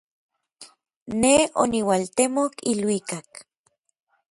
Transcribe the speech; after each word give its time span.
Nej 1.23 1.43
oniualtemok 1.63 2.53
iluikak. 2.71 3.29